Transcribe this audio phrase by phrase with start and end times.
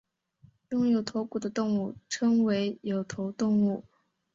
[0.71, 3.83] 拥有头骨的动物称为有头动物。